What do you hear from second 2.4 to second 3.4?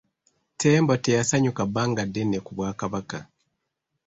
ku bwakabaka.